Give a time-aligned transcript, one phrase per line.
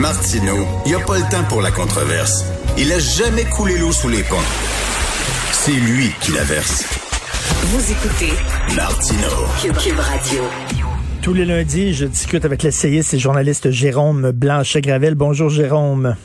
[0.00, 2.46] Martineau, il n'y a pas le temps pour la controverse.
[2.78, 4.36] Il a jamais coulé l'eau sous les ponts.
[5.52, 6.84] C'est lui qui la verse.
[7.66, 8.32] Vous écoutez
[8.74, 9.46] Martineau.
[9.60, 10.42] Cube, Radio.
[11.20, 15.16] Tous les lundis, je discute avec l'essayiste et journaliste Jérôme Blanchet-Gravel.
[15.16, 16.16] Bonjour Jérôme.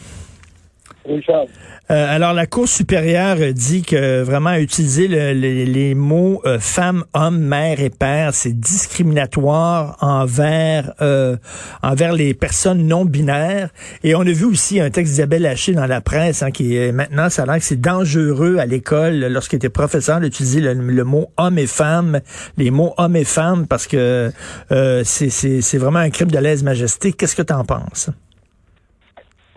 [1.05, 1.43] Richard.
[1.91, 7.03] Euh, alors, la Cour supérieure dit que vraiment utiliser le, les, les mots euh, femme,
[7.13, 11.37] homme, mère et père, c'est discriminatoire envers euh,
[11.83, 13.69] envers les personnes non binaires.
[14.03, 16.91] Et on a vu aussi un texte d'Isabelle Haché dans la presse hein, qui est
[16.91, 21.03] maintenant, ça a l'air que c'est dangereux à l'école lorsqu'il était professeur d'utiliser le, le,
[21.03, 22.19] mot homme et femme,
[22.57, 24.31] les mots homme et femme, parce que
[24.71, 27.13] euh, c'est vraiment un crime de lèse-majesté.
[27.13, 28.09] Qu'est-ce que tu en penses?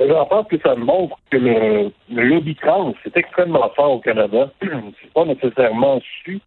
[0.00, 4.50] J'en pense que ça montre que le, lobby trans, c'est extrêmement fort au Canada.
[4.62, 6.40] c'est pas nécessairement su,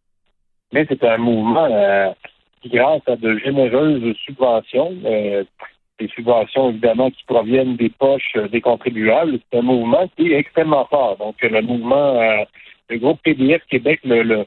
[0.71, 2.11] mais c'est un mouvement euh,
[2.61, 5.43] qui, grâce à de généreuses subventions, euh,
[5.99, 10.37] des subventions évidemment qui proviennent des poches euh, des contribuables, c'est un mouvement qui est
[10.37, 11.17] extrêmement fort.
[11.17, 12.45] Donc le mouvement,
[12.89, 14.45] le groupe PDF Québec le, le,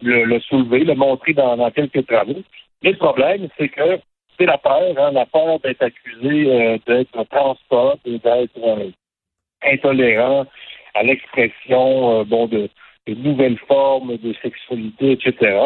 [0.00, 2.42] le, le soulevé, le montré dans, dans quelques travaux.
[2.82, 4.00] Mais le problème, c'est que
[4.38, 8.90] c'est la peur, hein, la peur d'être accusé euh, d'être transport et d'être euh,
[9.64, 10.46] intolérant
[10.94, 12.68] à l'expression euh, bon de,
[13.06, 15.58] de, nouvelles formes de sexualité, etc.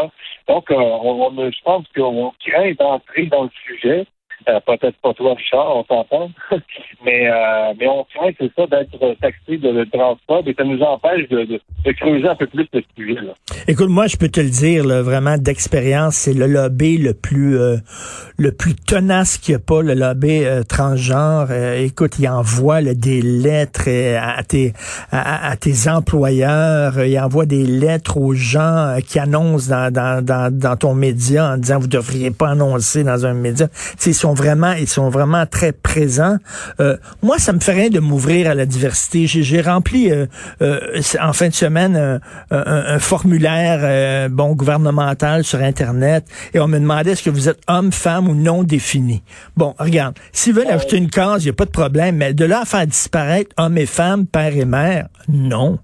[0.48, 4.06] Donc, on, on, je pense qu'on craint d'entrer dans le sujet
[4.48, 6.31] euh, peut-être pas toi, Richard, on s'entend.
[7.05, 10.81] mais, euh, mais on craint, c'est ça, d'être taxé de, de transport et ça nous
[10.81, 13.20] empêche de, de, de, creuser un peu plus le sujet.
[13.20, 13.35] Là.
[13.69, 17.59] Écoute, moi, je peux te le dire, là, vraiment, d'expérience, c'est le lobby le plus
[17.59, 17.77] euh,
[18.37, 21.48] le plus tenace qu'il n'y a pas, le lobby euh, transgenre.
[21.51, 24.73] Euh, écoute, il envoie là, des lettres à tes,
[25.11, 30.77] à, tes employeurs, il envoie des lettres aux gens qui annoncent dans, dans, dans, dans
[30.77, 33.69] ton média en disant, vous devriez pas annoncer dans un média.
[34.05, 36.37] Ils sont vraiment, ils sont vraiment très présents.
[36.81, 39.27] Euh, moi, ça me fait rien de m'ouvrir à la diversité.
[39.27, 40.27] J'ai rempli euh,
[40.61, 47.13] euh, en fin de semaine un, formulaire bon gouvernemental sur Internet et on me demandait
[47.13, 49.23] est-ce que vous êtes homme, femme ou non défini.
[49.57, 52.45] Bon, regarde, s'ils veulent ajouter une case, il n'y a pas de problème, mais de
[52.45, 55.79] là à faire disparaître homme et femme, père et mère, non.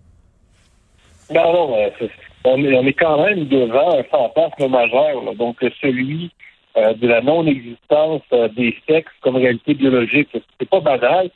[1.31, 1.77] Non, non,
[2.45, 5.35] on est, on est quand même devant un fantasme majeur.
[5.37, 6.31] Donc, celui
[6.79, 10.29] euh, de la non-existence euh, des sexes comme réalité biologique.
[10.33, 11.29] C'est pas banal.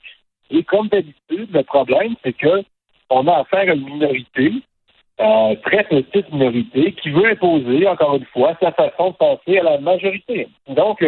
[0.51, 2.63] Et comme d'habitude, le problème, c'est que
[3.11, 4.53] on a affaire à une minorité,
[5.21, 9.65] euh, très petite minorité, qui veut imposer, encore une fois, sa façon de penser à
[9.65, 10.49] la majorité.
[10.69, 11.05] Donc,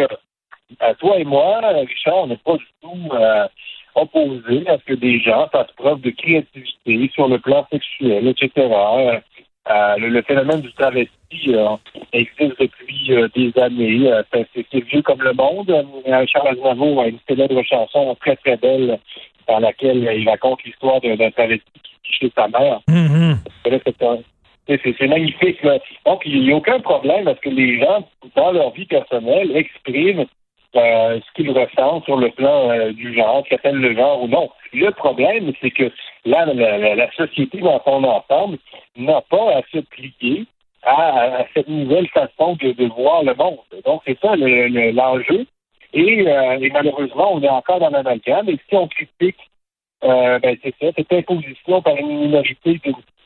[0.99, 3.09] toi et moi, Richard, on n'est pas du tout
[3.95, 8.51] opposés à ce que des gens fassent preuve de créativité sur le plan sexuel, etc.
[9.67, 11.09] Euh, le, le, phénomène du travesti
[11.47, 11.75] euh,
[12.13, 14.11] existe depuis euh, des années.
[14.31, 15.73] c'est vieux comme le monde.
[16.27, 18.99] Charles Aznavour a une célèbre chanson très très belle
[19.47, 22.79] dans laquelle il raconte l'histoire d'un travesti qui chez sa mère.
[22.87, 24.21] Mm-hmm.
[24.67, 25.63] C'est magnifique.
[25.63, 25.79] Là.
[26.05, 29.55] Donc, il n'y a aucun problème à ce que les gens, dans leur vie personnelle,
[29.55, 30.25] expriment
[30.75, 34.49] euh, ce qu'ils ressentent sur le plan euh, du genre, qu'appelle le genre ou non.
[34.73, 35.91] Le problème, c'est que
[36.25, 38.57] là, la, société dans son ensemble
[38.97, 40.45] n'a pas à se plier
[40.83, 43.59] à, cette nouvelle façon de, voir le monde.
[43.85, 45.45] Donc, c'est ça l'enjeu.
[45.93, 48.49] et, euh, et, malheureusement, on est encore dans l'amalgame.
[48.49, 49.39] Et si on critique,
[50.01, 52.79] ben, c'est ça, cette imposition par une minorité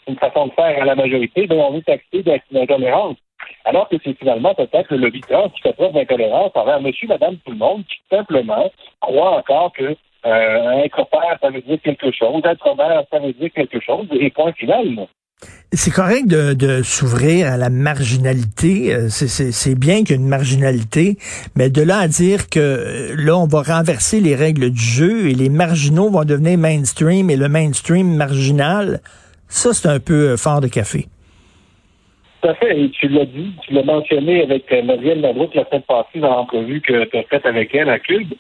[0.08, 3.18] d'une façon de faire à la majorité, ben, on est taxé d'intolérance.
[3.70, 7.52] Alors que c'est finalement peut-être le lobby qui fait preuve d'intolérance envers monsieur, madame, tout
[7.52, 12.42] le monde, qui simplement croit encore que euh, être père, ça veut dire quelque chose,
[12.46, 15.08] être mère, ça veut dire quelque chose, et point final.
[15.72, 18.92] C'est correct de, de s'ouvrir à la marginalité.
[18.92, 21.18] Euh, c'est bien qu'il y ait une marginalité,
[21.56, 25.28] mais de là à dire que euh, là, on va renverser les règles du jeu
[25.30, 29.00] et les marginaux vont devenir mainstream et le mainstream marginal,
[29.48, 31.08] ça, c'est un peu fort de café.
[32.42, 32.80] Tout à fait.
[32.80, 36.30] Et tu l'as dit, tu l'as mentionné avec euh, Marielle Labrouk la semaine passée dans
[36.30, 38.34] l'entrevue que tu as faite avec elle à Cube,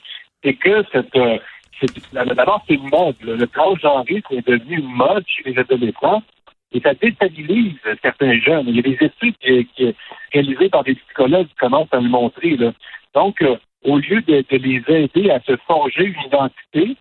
[0.43, 1.37] c'est que cette, euh,
[2.13, 3.15] d'abord, c'est une mode.
[3.21, 6.23] Le transgenrisme est devenu une mode chez les adolescents
[6.71, 8.67] et ça déstabilise certains jeunes.
[8.67, 9.95] Il y a des études qui, qui
[10.33, 12.55] réalisées par des psychologues qui commencent à le montrer.
[12.57, 12.71] Là.
[13.13, 16.95] Donc, euh, au lieu de, de, les aider à se forger une identité,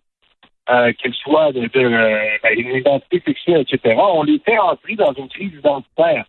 [0.69, 5.27] euh, qu'elle soit de ben, une identité sexuelle, etc., on les fait entrer dans une
[5.27, 6.25] crise identitaire.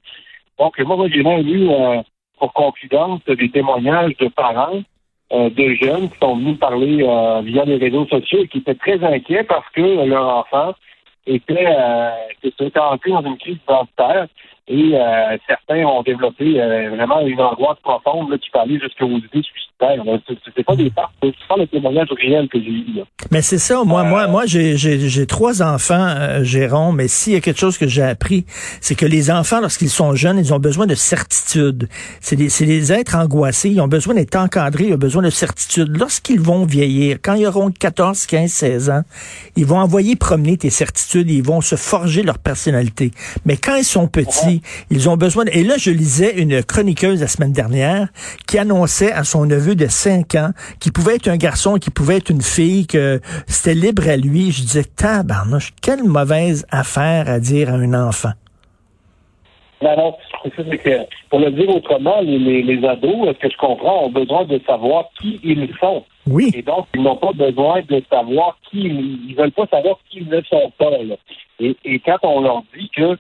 [0.60, 2.02] Donc, moi, j'ai même eu, euh,
[2.38, 4.82] pour confidence, des témoignages de parents
[5.32, 8.74] euh, de jeunes qui sont venus parler euh, via les réseaux sociaux et qui étaient
[8.74, 10.74] très inquiets parce que leur enfant
[11.26, 11.66] était,
[12.42, 14.26] était entré dans une crise identitaire
[14.72, 19.42] Et euh, certains ont développé euh, vraiment une angoisse profonde là, qui parlait jusqu'aux idées
[19.42, 20.00] suicidaires.
[20.54, 22.84] C'est pas des parts, c'est pas le témoignage réel que j'ai eu.
[23.32, 27.40] Mais c'est ça, moi, moi, moi, j'ai trois enfants, euh, Jérôme, mais s'il y a
[27.40, 28.44] quelque chose que j'ai appris,
[28.80, 31.88] c'est que les enfants, lorsqu'ils sont jeunes, ils ont besoin de certitude.
[32.20, 35.96] C'est des, des êtres angoissés, ils ont besoin d'être encadrés, ils ont besoin de certitude.
[35.96, 39.02] Lorsqu'ils vont vieillir, quand ils auront 14, 15, 16 ans,
[39.56, 43.10] ils vont envoyer promener tes certitudes, ils vont se forger leur personnalité.
[43.44, 44.59] Mais quand ils sont petits,
[44.90, 45.44] ils ont besoin...
[45.52, 48.08] Et là, je lisais une chroniqueuse la semaine dernière
[48.46, 52.16] qui annonçait à son neveu de 5 ans qu'il pouvait être un garçon, qu'il pouvait
[52.16, 54.52] être une fille, que c'était libre à lui.
[54.52, 58.32] Je disais, tabarnouche, quelle mauvaise affaire à dire à un enfant.
[59.82, 64.04] Non, non, c'est que, pour le dire autrement, les, les, ados, ce que je comprends,
[64.04, 66.04] ont besoin de savoir qui ils sont.
[66.26, 66.50] Oui.
[66.54, 70.28] Et donc, ils n'ont pas besoin de savoir qui ils, veulent pas savoir qui ils
[70.28, 70.90] ne sont pas.
[71.60, 73.16] Et, et quand on leur dit que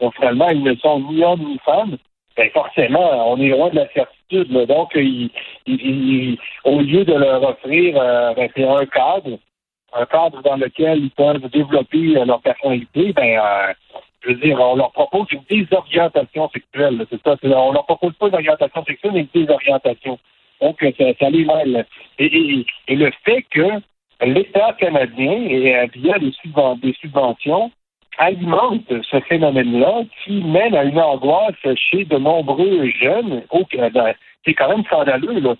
[0.00, 1.96] donc, finalement, ils ne sont ni hommes ni femmes,
[2.36, 4.48] ben forcément, on est loin de la certitude.
[4.50, 4.94] Donc,
[6.64, 9.38] au lieu de leur offrir euh, ben, un cadre,
[9.92, 13.72] un cadre dans lequel ils peuvent développer euh, leur personnalité, ben, euh,
[14.22, 17.04] je veux dire, on leur propose une désorientation sexuelle.
[17.10, 17.36] C'est ça.
[17.42, 20.18] On leur propose pas une orientation sexuelle, mais une désorientation.
[20.62, 21.86] Donc, ça, ça les mêle.
[22.18, 23.66] Et, et, le fait que
[24.22, 27.70] l'État canadien, et via des subventions,
[28.20, 34.12] alimente ce phénomène-là qui mène à une angoisse chez de nombreux jeunes au Canada.
[34.44, 35.40] C'est quand même scandaleux.
[35.40, 35.54] Là.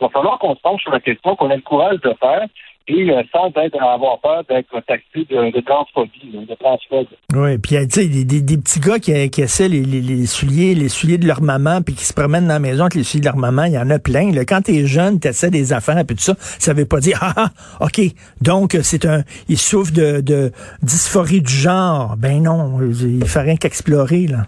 [0.00, 2.46] Il va falloir qu'on se penche sur la question, qu'on ait le courage de faire
[2.88, 7.06] et euh, sans être, avoir peur d'être taxé de, de transphobie, de transphobe.
[7.34, 10.88] Oui, puis tu sais, des, des, petits gars qui, qui essaient les, les, souliers, les
[10.88, 13.26] souliers de leur maman, puis qui se promènent dans la maison avec les souliers de
[13.26, 14.30] leur maman, il y en a plein.
[14.32, 14.44] Là.
[14.44, 17.50] Quand t'es jeune, t'essaies des affaires, puis tout ça, ça veut pas dire, ah, ah,
[17.80, 18.00] ok,
[18.40, 20.52] donc c'est un, il souffre de, de
[20.82, 22.16] dysphorie du genre.
[22.16, 24.46] Ben non, il fait rien qu'explorer, là.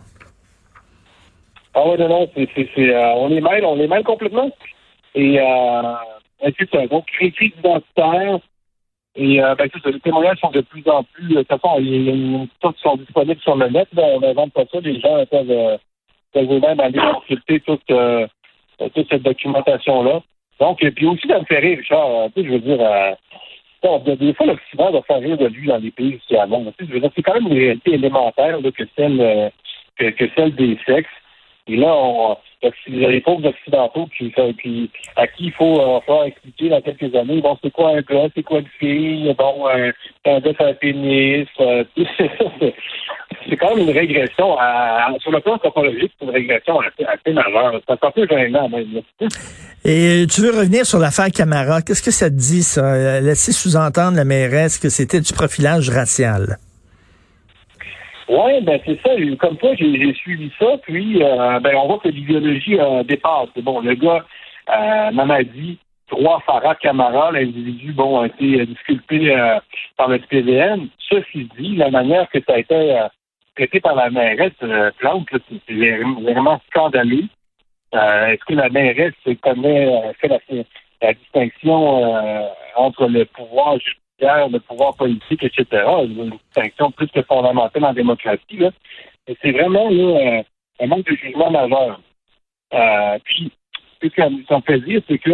[1.75, 2.49] Ah oui, non, non, c'est,
[2.79, 4.51] euh, on est mal, on est mal complètement.
[5.15, 5.83] Et euh,
[6.41, 6.87] c'est ça.
[6.87, 8.39] Donc, critique identitaire.
[9.17, 11.29] Et euh, ben, ça, les témoignages sont de plus en plus.
[11.29, 12.49] De toute façon, il
[12.83, 13.89] sont disponibles sur le net.
[13.95, 14.79] Là, on n'invente pas ça.
[14.81, 15.77] Les gens peuvent, euh,
[16.33, 18.27] peuvent même aller consulter toute, euh,
[18.95, 20.21] toute cette documentation-là.
[20.61, 22.09] Donc, et puis aussi, ça me fait rire, Richard.
[22.09, 23.13] Euh, tu sais, je veux dire, euh,
[23.83, 26.73] bon, des fois, l'Occident doit faire rire de lui dans les pays monde.
[26.79, 29.49] Tu sais, je c'est quand même une réalité élémentaire là, que celle euh,
[29.97, 31.09] que, que celle des sexes.
[31.69, 32.37] Et là, on,
[32.89, 34.09] les pauvres occidentaux
[35.17, 38.29] à qui il faut euh, faire expliquer dans quelques années, bon, c'est quoi un gars,
[38.35, 41.47] c'est quoi une fille, bon, un, gars, c'est.
[41.61, 41.85] Euh,
[43.49, 44.57] c'est quand même une régression.
[44.59, 47.81] À, sur le plan anthropologique, c'est une régression assez, assez majeure.
[47.89, 49.03] C'est un peu gênant, même.
[49.85, 51.83] Et tu veux revenir sur l'affaire Camara.
[51.83, 53.21] Qu'est-ce que ça te dit, ça?
[53.21, 56.59] Laisser sous-entendre la mairesse que c'était du profilage racial.
[58.29, 59.11] Oui, ben c'est ça.
[59.39, 63.49] Comme toi, j'ai suivi ça, puis euh, ben on voit que l'idéologie euh, dépasse.
[63.57, 64.25] Bon, le gars
[64.69, 65.79] euh, Mamadi,
[66.09, 69.59] trois Farah Camara, l'individu, bon, a été disculpé euh,
[69.97, 70.89] par le SPVM.
[71.09, 73.09] Ceci dit, la manière que ça a été euh,
[73.57, 74.53] traité par la mairesse
[74.99, 75.29] Plante,
[75.67, 77.25] c'est vraiment scandaleux.
[77.93, 80.39] Est-ce que la mairesse connaît, fait la,
[81.01, 82.13] la distinction
[82.77, 83.79] entre le pouvoir
[84.21, 85.85] le pouvoir politique, etc.
[86.05, 88.57] Une distinction plus que fondamentale en démocratie.
[88.57, 88.71] Là.
[89.27, 90.43] Et c'est vraiment là,
[90.81, 92.01] un manque de jugement majeur.
[92.75, 93.53] Euh, puis,
[94.03, 95.31] ce que ça me fait dire, c'est que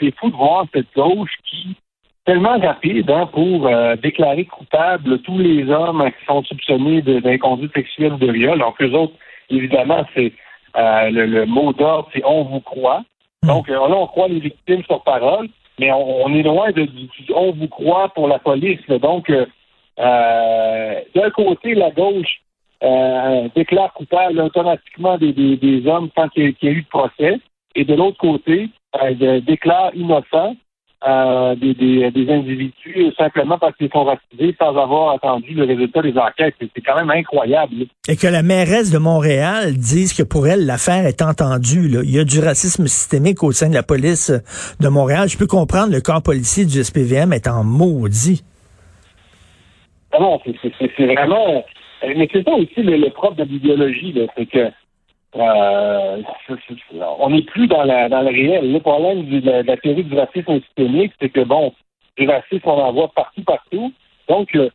[0.00, 1.76] c'est fou de voir cette gauche qui
[2.24, 8.16] tellement rapide hein, pour euh, déclarer coupable tous les hommes qui sont soupçonnés d'inconduite sexuelle
[8.18, 8.58] de viol.
[8.58, 9.14] Donc, eux autres,
[9.50, 10.32] évidemment, c'est
[10.76, 13.02] euh, le, mot d'ordre, c'est on vous croit.
[13.42, 15.48] Donc, là, on croit les victimes sur parole
[15.78, 16.86] mais on, est loin de,
[17.34, 18.86] on vous croit pour la police.
[18.88, 19.46] Donc, euh,
[19.98, 22.42] euh, d'un côté, la gauche
[22.82, 27.40] euh, déclare coupable automatiquement des, des, hommes sans qu'il y, ait eu de procès,
[27.74, 28.68] et de l'autre côté,
[29.46, 30.56] déclare innocent
[31.06, 36.00] euh, des, des, des, individus simplement parce qu'ils sont racisés sans avoir attendu le résultat
[36.02, 36.54] des enquêtes.
[36.60, 37.86] C'est quand même incroyable.
[38.08, 41.88] Et que la mairesse de Montréal dise que pour elle, l'affaire est entendue.
[41.88, 42.00] Là.
[42.04, 44.32] Il y a du racisme systémique au sein de la police
[44.78, 45.28] de Montréal.
[45.28, 48.44] Je peux comprendre le corps policier du SPVM est en maudit.
[50.12, 51.64] Ah non, c'est vraiment...
[52.04, 54.14] Mais c'est ça aussi le, le propre de l'idéologie.
[54.36, 54.70] C'est que
[55.36, 56.22] euh,
[57.18, 58.70] on n'est plus dans, la, dans le réel.
[58.72, 61.72] Le problème de la, théorie du racisme systémique, c'est que, bon,
[62.18, 63.92] du racisme, on en voit partout, partout.
[64.28, 64.68] Donc, euh,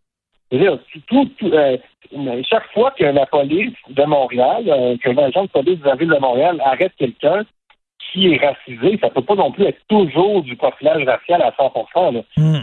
[1.08, 1.78] tout, euh,
[2.50, 6.10] chaque fois que la police de Montréal, euh, que l'agent de police de la ville
[6.10, 7.44] de Montréal arrête quelqu'un
[8.12, 12.12] qui est racisé, ça peut pas non plus être toujours du profilage racial à 100
[12.12, 12.22] là.
[12.38, 12.62] Hmm.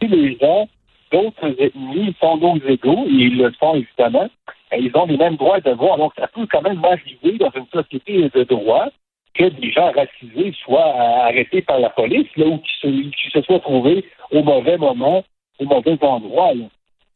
[0.00, 0.66] Si les gens
[1.16, 4.28] d'autres ethnies sont nos égaux, et ils le font évidemment.
[4.76, 5.96] ils ont les mêmes droits et devoirs.
[5.96, 8.86] Donc, ça peut quand même arriver dans une société de droit
[9.34, 10.94] que des gens racisés soient
[11.28, 15.24] arrêtés par la police, là, ou qui se, se soient trouvés au mauvais moment,
[15.58, 16.52] au mauvais endroit.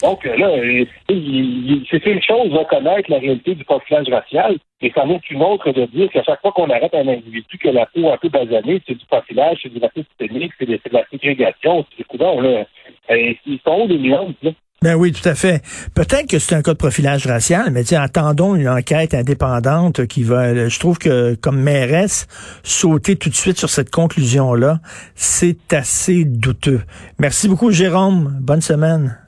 [0.03, 5.11] Donc là, euh, c'est une chose de reconnaître la réalité du profilage racial, et c'en
[5.11, 8.11] est une autre de dire qu'à chaque fois qu'on arrête un individu que la peau
[8.11, 12.11] un peu basanée, c'est du profilage, c'est du racisme systémique, c'est de, la ségrégation, c'est
[12.11, 12.65] du là.
[13.11, 14.53] Euh, ils sont les nuances, là?
[14.83, 15.63] Ben oui, tout à fait.
[15.95, 20.69] Peut-être que c'est un cas de profilage racial, mais attendons une enquête indépendante qui va,
[20.69, 22.27] je trouve que comme mairesse,
[22.63, 24.81] sauter tout de suite sur cette conclusion-là,
[25.15, 26.81] c'est assez douteux.
[27.19, 28.39] Merci beaucoup, Jérôme.
[28.41, 29.19] Bonne semaine.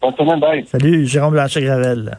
[0.00, 0.64] Bonne semaine, bye.
[0.66, 2.18] Salut, Jérôme Blanchet-Gravel.